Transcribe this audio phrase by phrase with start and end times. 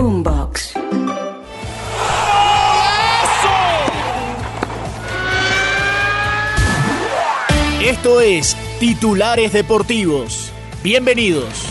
[0.00, 0.72] Boombox.
[7.84, 10.52] Esto es Titulares Deportivos.
[10.82, 11.66] Bienvenidos.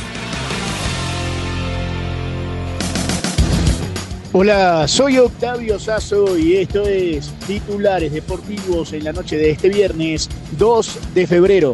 [4.31, 10.29] Hola, soy Octavio Sazo y esto es Titulares Deportivos en la noche de este viernes
[10.51, 11.73] 2 de febrero.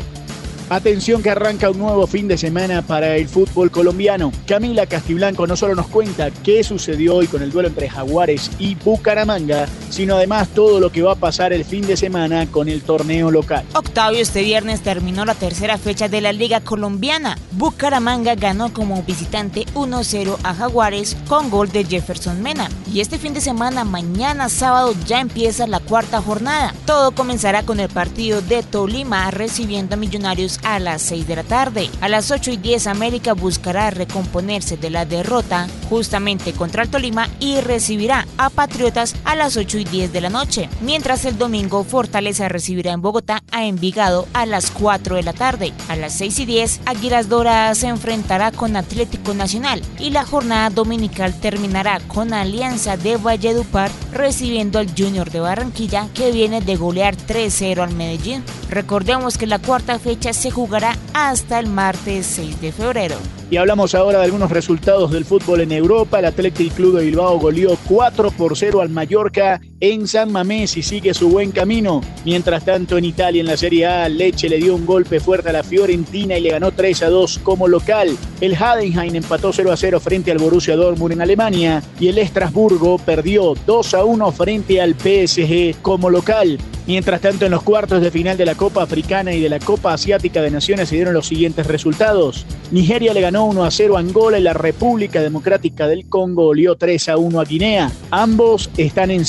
[0.67, 4.31] Atención que arranca un nuevo fin de semana para el fútbol colombiano.
[4.47, 8.73] Camila Castiblanco no solo nos cuenta qué sucedió hoy con el duelo entre Jaguares y
[8.73, 12.81] Bucaramanga, sino además todo lo que va a pasar el fin de semana con el
[12.81, 13.63] torneo local.
[13.75, 17.37] Octavio, este viernes terminó la tercera fecha de la Liga Colombiana.
[17.51, 22.69] Bucaramanga ganó como visitante 1-0 a Jaguares con gol de Jefferson Mena.
[22.91, 26.73] Y este fin de semana, mañana sábado, ya empieza la cuarta jornada.
[26.87, 31.43] Todo comenzará con el partido de Tolima recibiendo a Millonarios a las 6 de la
[31.43, 31.89] tarde.
[32.01, 37.27] A las 8 y 10 América buscará recomponerse de la derrota justamente contra el Tolima
[37.39, 40.69] y recibirá a Patriotas a las 8 y 10 de la noche.
[40.81, 45.73] Mientras el domingo Fortaleza recibirá en Bogotá a Envigado a las 4 de la tarde.
[45.87, 50.69] A las 6 y 10 Águilas Doradas se enfrentará con Atlético Nacional y la jornada
[50.69, 57.15] dominical terminará con Alianza de Valledupar recibiendo al Junior de Barranquilla que viene de golear
[57.15, 58.43] 3-0 al Medellín.
[58.69, 63.15] Recordemos que la cuarta fecha se jugará hasta el martes 6 de febrero.
[63.51, 66.19] Y hablamos ahora de algunos resultados del fútbol en Europa.
[66.19, 70.83] El Athletic Club de Bilbao goleó 4 por 0 al Mallorca en San Mamés y
[70.83, 72.01] sigue su buen camino.
[72.23, 75.53] Mientras tanto, en Italia, en la Serie A, Leche le dio un golpe fuerte a
[75.53, 78.17] la Fiorentina y le ganó 3 a 2 como local.
[78.41, 82.97] El Heidenheim empató 0 a 0 frente al Borussia Dortmund en Alemania y el Estrasburgo
[82.97, 86.57] perdió 2 a 1 frente al PSG como local.
[86.87, 89.93] Mientras tanto, en los cuartos de final de la Copa Africana y de la Copa
[89.93, 92.45] Asiática de Naciones se dieron los siguientes resultados.
[92.71, 96.75] Nigeria le ganó 1 a 0 a Angola y la República Democrática del Congo olió
[96.75, 97.91] 3 a 1 a Guinea.
[98.11, 99.25] Ambos están en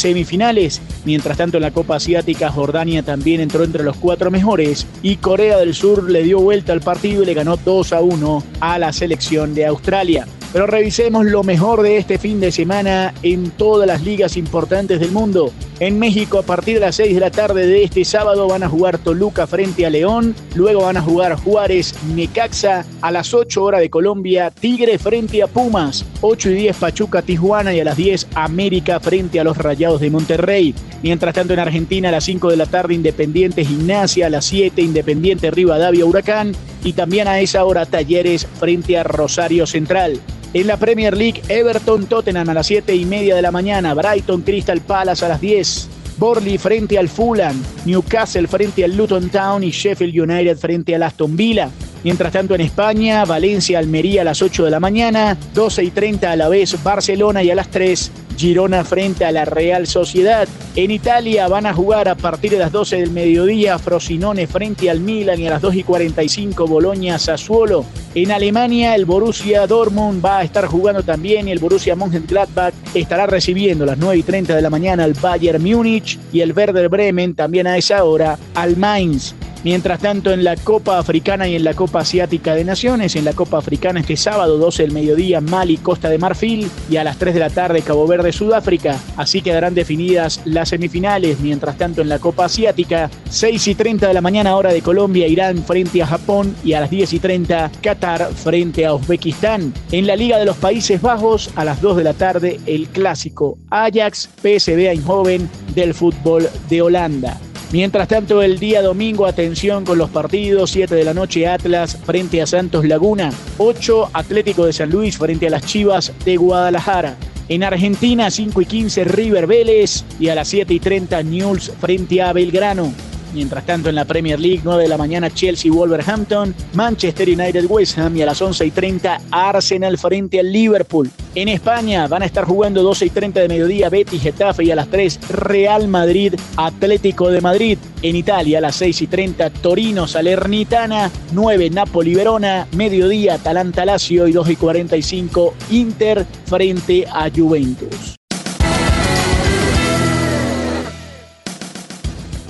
[1.05, 5.57] Mientras tanto, en la Copa Asiática, Jordania también entró entre los cuatro mejores y Corea
[5.57, 8.93] del Sur le dio vuelta al partido y le ganó 2 a 1 a la
[8.93, 10.27] selección de Australia.
[10.53, 15.11] Pero revisemos lo mejor de este fin de semana en todas las ligas importantes del
[15.11, 15.53] mundo.
[15.79, 18.69] En México, a partir de las 6 de la tarde de este sábado, van a
[18.69, 20.35] jugar Toluca frente a León.
[20.55, 22.87] Luego van a jugar Juárez, Necaxa.
[23.03, 26.07] A las 8 horas de Colombia, Tigre frente a Pumas.
[26.23, 27.75] 8 y 10 Pachuca, Tijuana.
[27.75, 30.75] Y a las 10 América frente a los Rayados de Monterrey.
[31.03, 34.29] Mientras tanto, en Argentina, a las 5 de la tarde, Independiente Gimnasia.
[34.29, 36.53] A las 7, Independiente Rivadavia Huracán.
[36.85, 40.23] Y también a esa hora, Talleres frente a Rosario Central.
[40.57, 44.41] En la Premier League, Everton Tottenham a las 7 y media de la mañana, Brighton
[44.41, 49.71] Crystal Palace a las 10, Borley frente al Fulham, Newcastle frente al Luton Town y
[49.71, 51.69] Sheffield United frente al Aston Villa.
[52.05, 56.31] Mientras tanto en España, Valencia, Almería a las 8 de la mañana, 12 y 30
[56.31, 60.47] a la vez Barcelona y a las 3 Girona frente a la Real Sociedad.
[60.75, 65.01] En Italia van a jugar a partir de las 12 del mediodía Frosinone frente al
[65.01, 67.85] Milan y a las 2 y 45 Boloña Sassuolo.
[68.15, 73.27] En Alemania el Borussia Dortmund va a estar jugando también y el Borussia Mönchengladbach estará
[73.27, 76.89] recibiendo a las 9 y 30 de la mañana al Bayern Múnich y el Werder
[76.89, 79.35] Bremen también a esa hora al Mainz.
[79.67, 83.33] Mientras tanto, en la Copa Africana y en la Copa Asiática de Naciones, en la
[83.33, 87.35] Copa Africana este sábado, 12 del mediodía, Mali, Costa de Marfil y a las 3
[87.35, 88.97] de la tarde, Cabo Verde, Sudáfrica.
[89.17, 91.41] Así quedarán definidas las semifinales.
[91.41, 95.27] Mientras tanto, en la Copa Asiática, 6 y 30 de la mañana, hora de Colombia,
[95.27, 99.75] Irán frente a Japón y a las 10 y 30, Qatar frente a Uzbekistán.
[99.91, 103.59] En la Liga de los Países Bajos, a las 2 de la tarde, el clásico
[103.71, 107.41] Ajax PSV Eindhoven del fútbol de Holanda.
[107.73, 112.41] Mientras tanto, el día domingo, atención con los partidos, 7 de la noche Atlas frente
[112.41, 117.17] a Santos Laguna, 8 Atlético de San Luis frente a las Chivas de Guadalajara.
[117.49, 122.23] En Argentina, 5 y 15 River Vélez y a las 7 y 30 Newell's frente
[122.23, 122.93] a Belgrano.
[123.37, 127.99] Mientras tanto, en la Premier League, 9 de la mañana, Chelsea Wolverhampton, Manchester United West
[127.99, 131.11] Ham y a las 11 y 30, Arsenal frente al Liverpool.
[131.35, 134.75] En España van a estar jugando 12 y 30 de mediodía Betis Getafe y a
[134.75, 137.77] las 3 Real Madrid Atlético de Madrid.
[138.01, 144.27] En Italia a las 6 y 30 Torino Salernitana, 9 Napoli Verona, mediodía Atalanta Lazio
[144.27, 148.17] y 2 y 45 Inter frente a Juventus.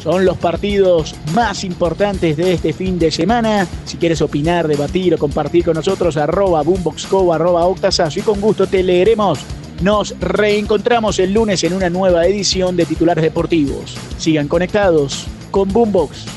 [0.07, 3.67] Son los partidos más importantes de este fin de semana.
[3.85, 8.69] Si quieres opinar, debatir o compartir con nosotros, arroba boomboxco, arroba octasazo y con gusto
[8.69, 9.41] te leeremos.
[9.83, 13.97] Nos reencontramos el lunes en una nueva edición de Titulares Deportivos.
[14.17, 16.36] Sigan conectados con Boombox.